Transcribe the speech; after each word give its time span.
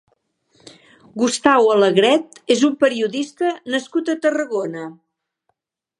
Gustau 1.23 1.69
Alegret 1.73 2.41
és 2.57 2.65
un 2.71 2.75
periodista 2.85 3.53
nascut 3.75 4.13
a 4.15 4.19
Tarragona. 4.25 4.91